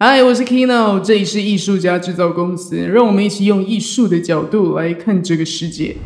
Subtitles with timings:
[0.00, 5.96] 嗨，我是 Kino，这里是艺术家制造公司，让我们一起用艺术的角度来看这个世界。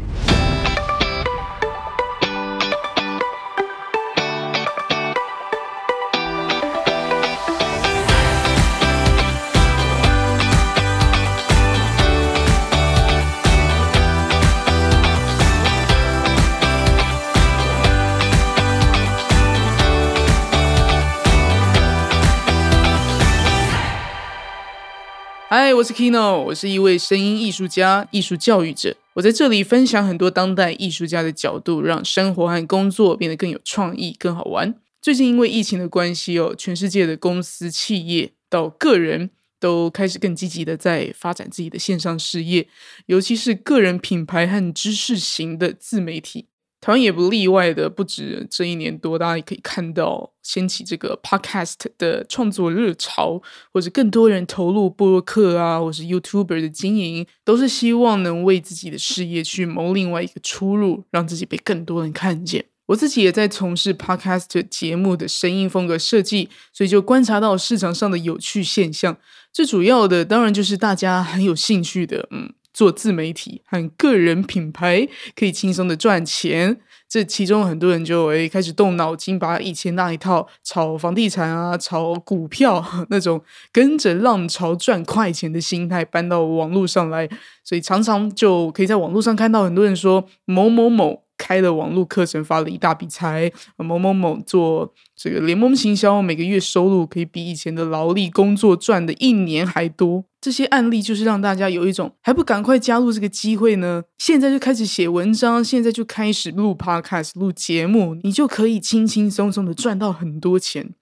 [25.54, 28.96] 嗨，我是 Kino，我是一位声音艺术家、艺术教育者。
[29.12, 34.74] 我在这里分享很多当代艺术家的角度，让生活和工作变得更有创意、更好玩。
[35.02, 39.28] 最近因为疫情的关系哦，全世界的公司、企业到个人
[39.60, 42.66] 都开始更积极的在发展自己的线上事业，
[43.04, 46.46] 尤其是个人品牌和知识型的自媒体。
[46.82, 53.40] 台湾也不例外的，不止这一年多，大家也可以看到掀起这个 podcast 的创作热潮，
[53.72, 62.64] 或者更多人投入播客啊，或是 YouTuber 的经营，都是希望能为自己的事业去谋另外一个出路，让自己被更多人看见。
[62.86, 69.16] 我自己也在从事 podcast 节目的声音风格设计，所以就观察到市场上的有趣现象。
[69.52, 72.52] 最主要的，当然就是大家很有兴趣的，嗯。
[72.72, 76.78] 做自媒体和个人品牌可以轻松的赚钱，
[77.08, 87.28] 这其中很多人就诶开始动脑筋，把以前那一套炒房地产啊、炒股票那种跟着浪潮赚快钱的心态搬到网络上来，
[87.62, 91.22] 所以常常就可以在网络上看到很多人说某某某。
[91.38, 93.50] 开了网络课程，发了一大笔财。
[93.76, 100.24] 某某某做这个联盟行销，每个月收入可以比以前的劳力工作赚的一年还多。
[100.42, 104.02] 这些案例就是让大家有一种还不赶快加入这个机会呢？
[104.18, 110.94] 现在就开始写文章，现在就开始录 podcast 录节目，你就可以轻轻松松的赚到很多钱。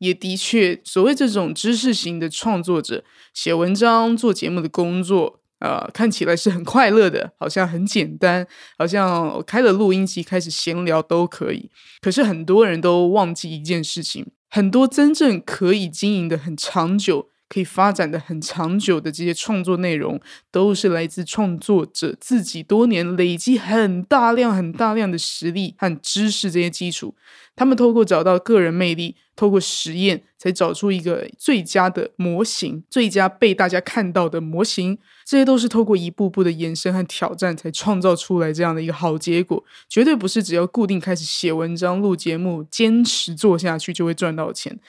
[0.00, 5.38] 也的确，所谓这种知识型的创作者，写文章、做节目的工作。
[5.60, 8.44] 呃，看起来是很快乐的，好像很简单，
[8.76, 11.70] 好像开了录音机开始闲聊都可以。
[12.00, 17.28] 可是很多人都忘记一件事情，很多真正可以经营的很长久。
[17.52, 20.18] 可以发展的很长久的这些创作内容，
[20.50, 27.14] 都是来自创作者自己多年累积很大量、很大量的实力和知识这些基础。
[27.54, 34.96] 他们透过找到个人魅力，透过实验，才找出一个最佳的模型，最佳被大家看到的模型。
[35.26, 39.62] 这些都是透过一步步的延伸和挑战，才创造出来这样的一个好结果。
[39.90, 44.80] 绝对不是只要固定开始写文章、录节目，坚持做下去就会赚到钱。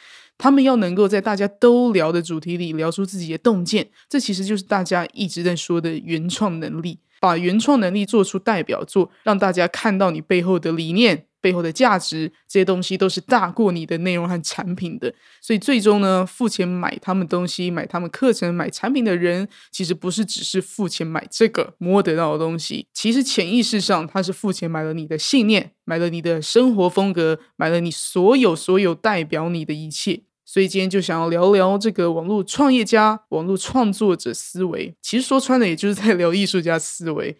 [0.43, 6.99] 他们要能够在大家都聊的主题里聊出自己的洞见，这其实就是大家一直在说的原创能力。
[7.21, 15.15] 把原创能力做出代表作，让大家看到你背后的理念、背后的价值，这些东西都是大过你的内容和产品的。
[15.41, 30.23] 所以最终呢，付钱买他们东西、买他们课程、买产品的人，其实不是只是付钱买这个摸得到的东西，其实潜意识上他是付钱买了你的信念，买了你的生活风格，买了你所有所有代表你的一切。
[30.53, 34.95] 所以今天就想要聊聊这个网络创业家、网络创作者思维。
[35.01, 37.35] 其实说穿了，也就是在聊艺术家思维。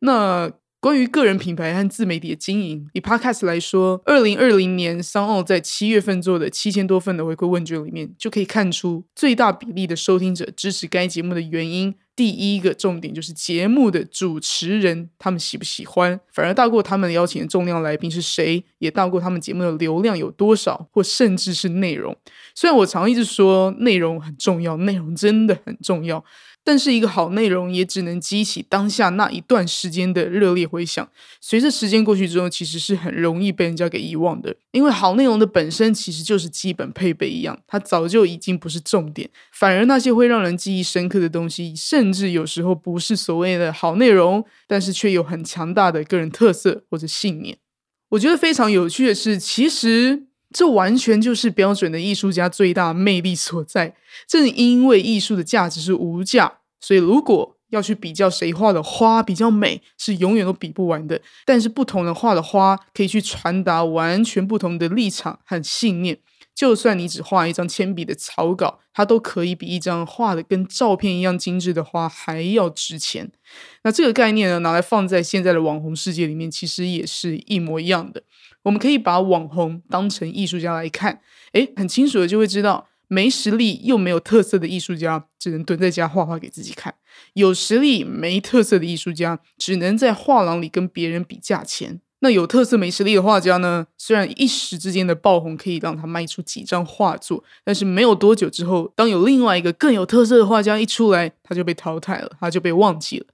[0.00, 11.94] 那关于个人品牌和自媒体的经营，以 Podcast 来说，二零二零年商奥在七月份做的七千多份的回馈问卷里面，就可以看出最大比例的收听者支持该节目的原因。
[12.18, 22.16] 第一个重点就是节目的主持人他们喜不喜欢，反而大过他们邀请的重量来宾是谁，也大过他们节目的流量有多少，或甚至是内容。
[22.56, 26.24] 虽然我常一直说内容很重要，内容真的很重要。
[26.68, 31.08] 但是一个好内容也只能激起当下那一段时间的热烈回响，
[31.40, 34.54] 随着时间过去之后，其实是很容易被人家给遗忘的。
[34.72, 47.56] 因为好内容的本身其实就是基本配备一样，它早就已经不是重点，反而那些会让人记忆深刻的东西，甚至有时候不是所谓的好内容，但是却有很强大的个人特色或者信念。
[48.10, 50.27] 我觉得非常有趣的是，其实。
[50.52, 53.94] 这完全就是标准的艺术家最大魅力所在。
[54.26, 61.20] 正因为艺术的价值是无价，所以如果要去比较谁画的花比较美，是永远都比不完的。
[61.44, 66.18] 但是不同的画的花，可以去传达完全不同的立场和信念。
[66.54, 73.30] 就算你只画一张铅笔的草稿，它都可以比一张画的跟照片一样精致的花还要值钱。
[73.84, 78.24] 那这个概念呢，拿来放在现在的网红世界里面，其实也是一模一样的。
[78.62, 81.20] 我们可以把网红当成艺术家来看，
[81.52, 86.92] 诶，很清楚的就会知道，没实力又没有特色的艺术家，只能蹲在家画画给自己看；
[87.34, 92.00] 有实力没特色的艺术家，只能在画廊里跟别人比价钱。
[92.20, 93.86] 那有特色、没实力的画家呢？
[93.96, 103.26] 虽然一时之间的爆红可以让他卖出几张画作，但是没有多久之后，当有另外一个更有特色的画家一出来，他就被淘汰了，他就被忘记了。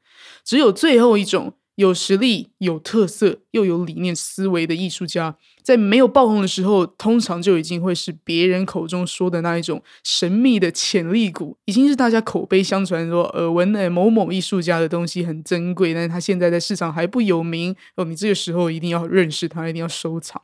[0.44, 5.36] 只有最后一种有实力、有特色又有理念思维的艺术家。
[5.64, 20.40] 在没有爆红的时候，通常就已经会是别人口中说的那一种神秘的潜力股，已经是大家口碑相传说耳闻的某某艺术家的东西很珍贵，但是他现在在市场还不有名哦，你这个时候一定要认识他，一定要收藏。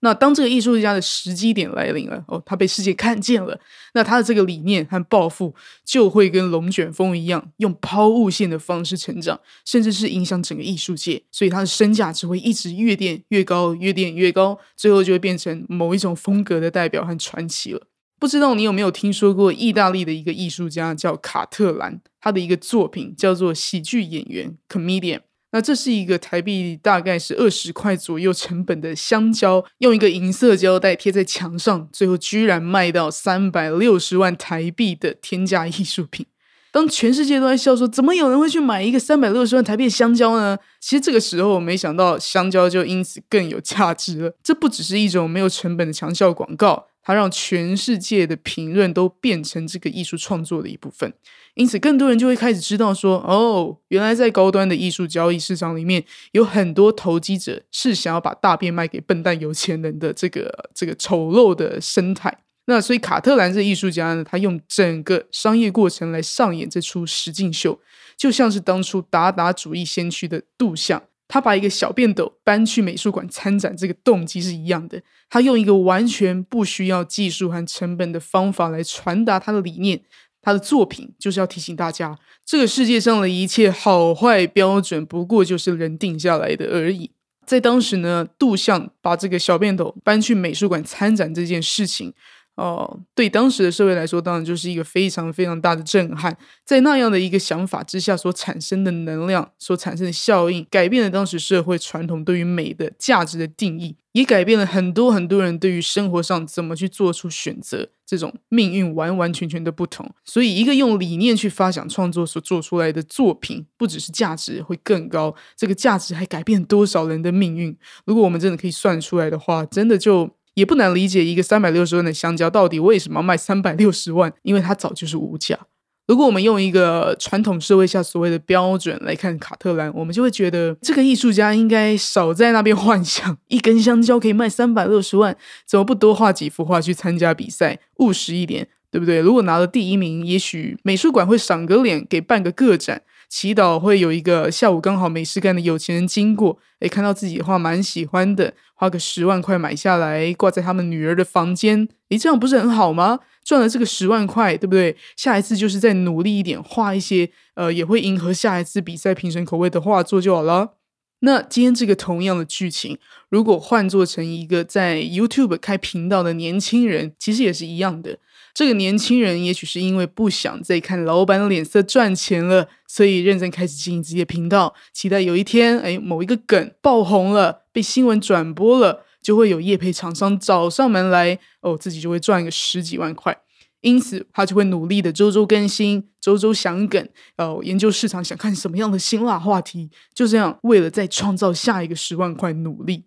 [0.00, 3.60] 那当这个艺术家的时机点来临了，哦，他被世界看见了，
[3.92, 14.53] 那他的这个理念和抱负就会跟龙卷风一样，用抛物线的方式成长，甚至是影响整个艺术界，所以他的身价只会一直越垫越高，越垫越高。
[14.76, 17.86] 最后就会变成某一种风格的代表和传奇了。
[18.18, 25.20] 不知道你有没有听说过意大利的一个艺术家叫卡特兰，他的一个作品叫做喜剧演员 （comedian）。
[25.52, 36.26] 那这是一个台币大概是二十块左右成本的香蕉，用一个银色胶带贴在墙上，最后居然卖到三百六十万台币的天价艺术品。
[36.74, 40.58] 当全世界都在笑说，怎么有人会去买一个三百六十万台币香蕉呢？
[40.80, 44.36] 其实这个时候，我没想到香蕉就因此更有价值了。
[44.42, 51.14] 这不只是一种没有成本的强效广告，它让全世界的评论都变成这个艺术创作的一部分。
[51.54, 62.38] 因此，更多人就会开始知道说，哦，原来在高端的艺术交易市场里面，有很多投机者是想要把大便卖给笨蛋有钱人的这个这个丑陋的生态。
[62.66, 67.78] 那所以卡特兰这艺术家呢，他用整个商业过程来上演这出实境秀，
[68.16, 75.02] 就像是当初达达主义先驱的杜象，他把一个小便斗搬去美术馆参展，这个动机是一样的。
[75.28, 80.00] 他用一个完全不需要技术和成本的方法来传达他的理念，
[80.40, 87.10] 他的作品就是要提醒大家，这个世界上的一切好坏标准不过就是人定下来的而已。
[87.44, 92.14] 在当时呢，杜象把这个小便斗搬去美术馆参展这件事情。
[92.56, 96.36] 哦，对当时的社会来说，当然就是一个非常非常大的震撼。
[96.64, 110.08] 在那样的一个想法之下所产生的能量，所产生的效应，改变了当时社会传统对于美的价值的定义，也改变了很多很多人对于生活上怎么去做出选择，这种命运完完全全的不同。
[110.24, 117.76] 所以，一个用理念去发想创作所做出来的作品，不只是价值会更高，这个价值还改变多少人的命运。
[118.04, 120.30] 如果我们真的可以算出来的话，真的就。
[120.54, 124.32] 也不难理解，一个三百六十万的香蕉到底为什么卖三百六十万？
[124.42, 125.58] 因为它早就是无价。
[126.06, 135.34] 如果我们用一个传统社会下所谓的标准来看卡特兰，我们就会觉得这个艺术家应该少在那边幻想一根香蕉可以卖三百六十万，
[135.66, 139.20] 怎么不多画几幅画去参加比赛，务实一点，对不对？
[139.20, 143.02] 如果拿了第一名，也许美术馆会赏个脸，给办个个展。
[143.28, 153.20] 祈祷会有一个下午刚好没事干的有钱人经过，诶，看到自己的画蛮喜欢的，花个十万块买下来挂在他们女儿的房间，诶，这样不是很好吗？
[153.44, 154.96] 赚了这个十万块，对不对？
[155.16, 160.74] 下一次就是再努力一点，画一些呃，也会迎合下一次比赛评审口味的画作就好了。
[161.20, 162.98] 那今天这个同样的剧情，
[163.30, 168.18] 如果换做成一个在 YouTube 开频道的年轻人，其实也是一样的。
[168.54, 183.36] 这个年轻人也许是因为不想再看老板的脸色赚钱了，所以认真开始经营自己的频道，期待有一天，哎，某一个梗爆红了，被新闻转播了，就会有业配厂商找上门来，哦，自己就会赚个十几万块。
[183.80, 187.06] 因此，他就会努力的周周更新，周周想梗，
[187.36, 193.04] 哦，研究市场，想看什么样的辛辣话题，就这样，为了再创造下一个十万块努力。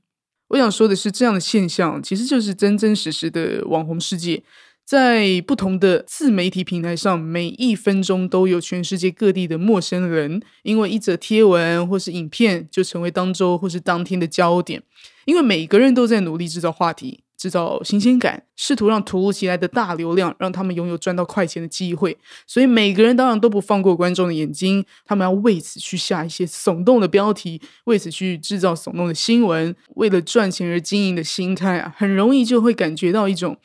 [0.50, 4.44] 我想说的是，这样的现象其实就是真真实实的网红世界。
[4.88, 14.82] 在不同的自媒体平台上，每一分钟都有全世界各地的陌生人，因为一则贴文或是影片，就成为当周或是当天的焦点。
[15.26, 22.18] 因为每个人都在努力制造话题，制造新鲜感，试图让突如其来的大流量让他们拥有赚到快钱的机会。
[22.48, 29.76] 所以每个人当然都不放过观众的眼睛，他们要为此去下一些耸动的标题，为此去制造耸动的新闻。
[29.96, 33.58] 为了赚钱而经营的心态啊，很容易就会感觉到一种。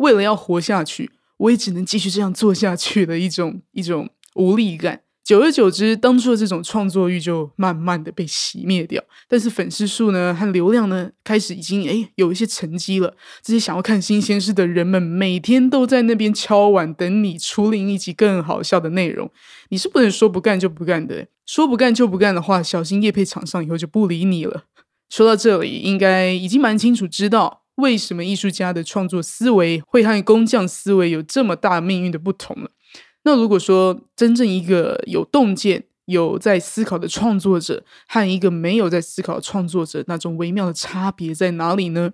[0.00, 5.02] 为了要活下去，我也只能继续这样做下去的一种一种无力感。
[5.22, 9.00] 久而久之，当初的这种创作欲就慢慢的被熄灭掉。
[9.28, 13.14] 但是粉丝数呢和流量呢，开始已经诶有一些沉积了。
[13.40, 19.30] 这些想要看新鲜事的人们，每天都在那边敲碗，等你出另一集更好笑的内容。
[19.68, 24.64] 你是不能说不干就不干的，说不干就不干的话，小心叶配厂商以后就不理你了。
[25.08, 27.62] 说到这里，应该已经蛮清楚知道。
[27.80, 32.68] 为什么艺术家的创作思维会和工匠思维有这么大命运的不同呢？
[33.22, 42.12] 那如果说真正一个有洞见、有在思考的创作者和一个没有在思考的创作者那种微妙的差别在哪里呢？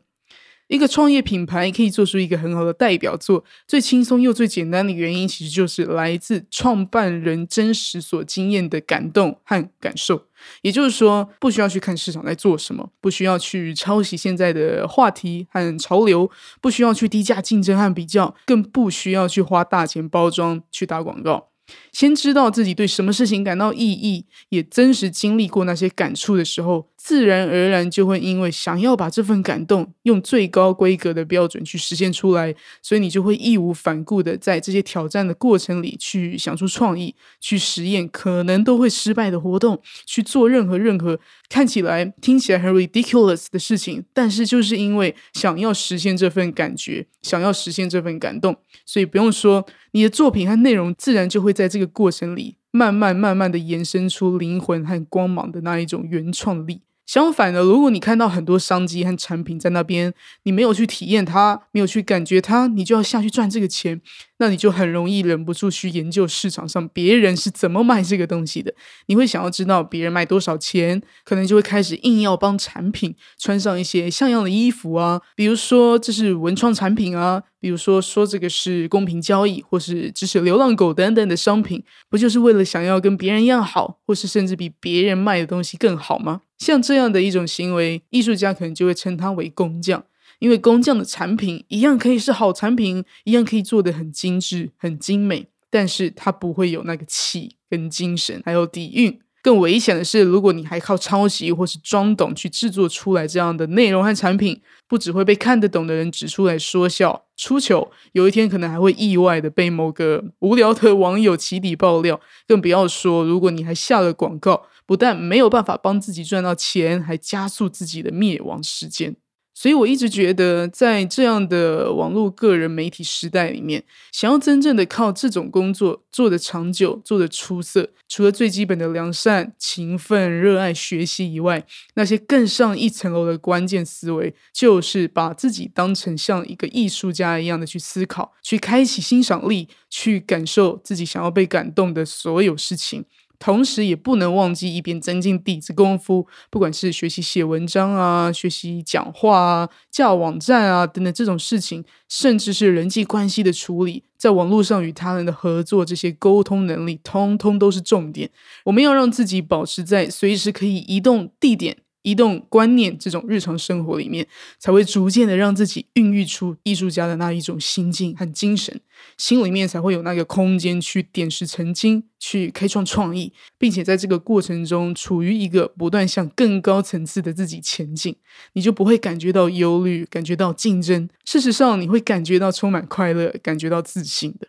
[0.69, 10.26] 一个创业品牌可以做出一个很好的代表作，最轻松又最简单的原因，其实就是来自创办人真实所经验的感动和感受。
[10.63, 21.49] 也就是说，不需要去看市场在做什么，不需要去抄袭现在的话题和潮流，不需要去低价竞争和比较，更不需要去花大钱包装去打广告。
[21.91, 41.17] 先知道自己对什么事情感到意义，也真实经历过那些感触的时候，自然而然就会因为想要把这份感动用最高规格的标准去实现出来，所以你就会义无反顾的在这些挑战的过程里去想出创意，去实验可能都会失败的活动，去做任何任何
[41.49, 44.05] 看起来、听起来很 ridiculous 的事情。
[44.13, 49.65] 但是就是因为想要实现这份感觉，想要实现这份感动，所以不用说。
[49.93, 56.83] 你的作品和内容自然就会在这个过程里，慢慢慢慢的延伸出灵魂和光芒的那一种原创力。
[57.07, 64.01] 相反的，如果你看到很多商机和产品在那边，你没有去体验它，没有去感觉它，你就要下去赚这个钱。
[64.39, 68.75] 那你就很容易忍不住去研究市场上别人是怎么卖这个东西的，
[69.07, 86.43] 你会想要知道别人卖多少钱，可能就会开始硬要帮产品穿上一些像样的衣服啊，比如说这是文创产品啊，比如说说这个是公平交易，或是支持流浪狗等等的商品，不就是为了想要跟别人一样好，或是甚至比别人卖的东西更好吗？
[86.59, 90.05] 像这样的一种行为，艺术家可能就会称它为工匠。
[90.39, 99.19] 因为工匠的产品一样可以是好产品，一样可以做的很精致、很精美，但是它不会有那个气、跟精神，还有底蕴。
[99.43, 112.21] 更危险的是，如果你还靠抄袭或是装懂去制作出来这样的内容和产品，不只会被看得懂的人指出来说笑、出糗，有一天可能还会意外的被某个无聊的网友起底爆料。
[112.49, 119.15] 更不要说，如果你还下了广告，不但没有办法帮自己赚到钱，还加速自己的灭亡时间。
[119.59, 123.83] 所以，我一直觉得，在这样的网络个人媒体时代里面，
[124.13, 143.07] 想要真正的靠这种工作做的长久、做的出色，除了最基本的良善、勤奋、热爱学习以外，那些更上一层楼的关键思维，就是把自己当成像一个艺术家一样的去思考，去开启欣赏力，去感受自己想要被感动的所有事情。
[143.39, 158.31] 同时，也不能忘记一边增进底子功夫，不管是学习写文章啊、学习讲话啊、架网站啊等等这种事情，甚至是人际关系的处理，在网络上与他人的合作，这些沟通能力，通通都是重点。
[158.65, 161.79] 我们要让自己保持在随时可以移动地点。
[162.07, 164.25] 移动观念这种日常生活里面，
[164.61, 168.81] 才会逐渐的让自己孕育出艺术家的那一种心境和精神，
[169.19, 178.15] 心里面才会有那个空间去点石成金，去开创创意，并且在这个过程中处于一个不断向更高层次的自己前进，
[178.53, 181.09] 你就不会感觉到忧虑，感觉到竞争。
[181.25, 184.47] 事实上，你会感觉到充满快乐，感觉到自信的。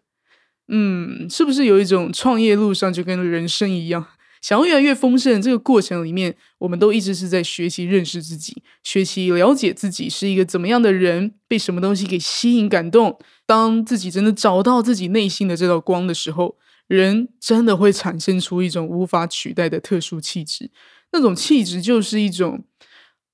[0.69, 4.05] 嗯，是不是有一种创业路上就跟人生一样？
[4.41, 13.19] 想要越来越丰盛，这个过程里面，我们都一直是在学习认识自己，学习了解自己是一个怎么样的人，被什么东西给吸引感动。
[13.45, 20.71] 当自己真的找到自己内心的这道光的时候，人真的会产生出一种无法取代的特殊气质。
[21.11, 22.65] 那种气质就是一种，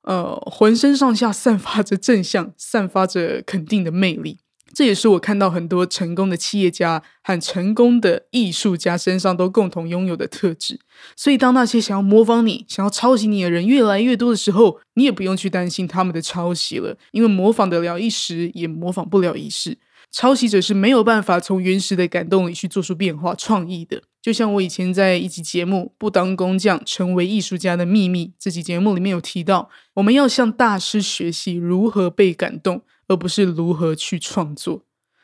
[0.04, 4.40] 呃，浑身上下散发着正向、散发着肯定的魅力。
[4.74, 10.80] 这也是我看到很多成功的企业家和成功的艺术家身上都共同拥有的特质。
[11.16, 19.78] 所以，当那些想要模仿你、想要抄袭你的人越来越多的时候，你也不用去担心他们的抄袭了，因为模仿得了一时，也模仿不了一世。
[20.12, 24.04] 抄袭者是没有办法从原始的感动里去做出变化、创意的。
[24.22, 32.84] 就像我以前在一集节目《不当工匠，成为艺术家的秘密》这集节目里面有提到，我们要向大师学习如何被感动。
[33.08, 34.84] 而不是如何去创作。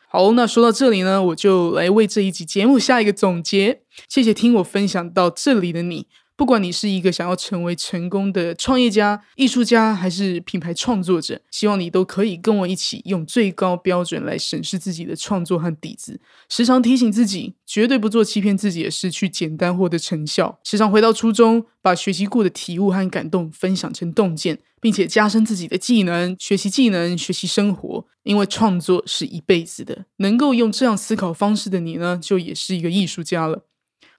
[0.10, 3.84] 好，那说到这里呢，我就来为这一集节目下一个总结。
[4.08, 6.08] 谢谢听我分享到这里的你。
[6.40, 20.58] 不管你是一个想要成为成功的创业家、艺术家，还是品牌创作者，希望你都可以跟我一起用最高标准来审视自己的创作和底子，时常提醒自己，绝对不做欺骗自己的事，去简单获得成效。
[20.64, 28.06] 时常回到初衷，把学习过的体悟和感动分享成洞见，并且加深自己的技能，学习技能，学习生活。
[28.24, 33.66] 因为创作是一辈子的，能够用这样思考方式的你呢，就也是一个艺术家了。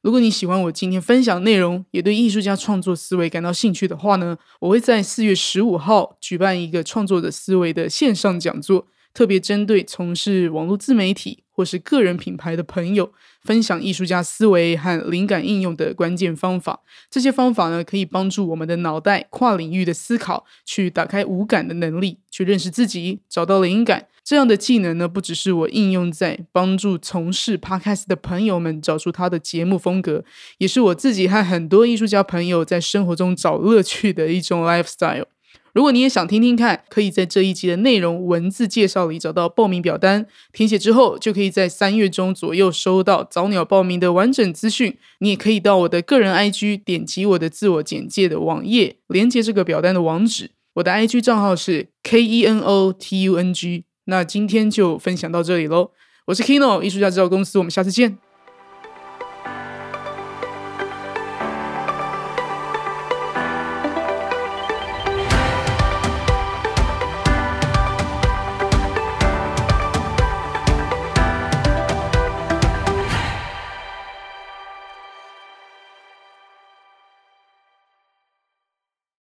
[0.03, 16.81] 如果你喜欢我今天分享内容，也对艺术家创作思维感到兴趣的话呢，我会在四月十五号举办一个创作者思维的线上讲座，特别针对从事网络自媒体或是个人品牌的朋友，分享艺术家思维和灵感应用的关键方法。
[17.11, 24.07] 这些方法呢，可以帮助我们的脑袋跨领域的思考，去打开五感的能力，去认识自己，找到灵感。
[24.23, 30.23] 这样的技能呢，不只是我应用在帮助从事 podcast 的朋友们找出他的节目风格，
[30.59, 35.25] 也是我自己和很多艺术家朋友在生活中找乐趣的一种 lifestyle。
[35.73, 44.97] 如果你也想听听看，可以在这一集的内容文字介绍里找到报名表单，填写之后就可以在三月中左右收到早鸟报名的完整资讯。
[45.21, 50.51] 你也可以到我的个人 IG 点击我的自我简介的网页，连接这个表单的网址。
[50.75, 53.85] 我的 IG 账号是 K E N O T U N G。
[54.05, 55.91] 那今天就分享到这里喽，
[56.27, 58.30] 我是 Kino 艺术家制造公司，我们下次见。